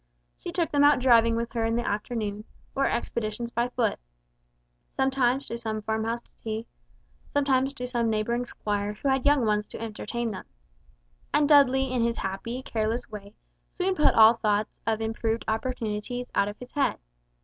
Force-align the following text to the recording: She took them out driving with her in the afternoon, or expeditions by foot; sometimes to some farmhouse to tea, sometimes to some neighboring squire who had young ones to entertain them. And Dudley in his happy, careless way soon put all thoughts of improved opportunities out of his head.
She 0.39 0.51
took 0.51 0.71
them 0.71 0.83
out 0.83 0.99
driving 0.99 1.35
with 1.35 1.51
her 1.53 1.63
in 1.63 1.75
the 1.75 1.87
afternoon, 1.87 2.45
or 2.73 2.87
expeditions 2.87 3.51
by 3.51 3.69
foot; 3.69 3.99
sometimes 4.89 5.47
to 5.49 5.59
some 5.59 5.83
farmhouse 5.83 6.21
to 6.21 6.31
tea, 6.37 6.65
sometimes 7.29 7.71
to 7.75 7.85
some 7.85 8.09
neighboring 8.09 8.47
squire 8.47 8.93
who 8.93 9.09
had 9.09 9.27
young 9.27 9.45
ones 9.45 9.67
to 9.67 9.79
entertain 9.79 10.31
them. 10.31 10.45
And 11.35 11.47
Dudley 11.47 11.91
in 11.93 12.01
his 12.01 12.17
happy, 12.17 12.63
careless 12.63 13.11
way 13.11 13.35
soon 13.69 13.93
put 13.93 14.15
all 14.15 14.33
thoughts 14.33 14.79
of 14.87 15.01
improved 15.01 15.45
opportunities 15.47 16.31
out 16.33 16.47
of 16.47 16.57
his 16.57 16.71
head. 16.71 16.97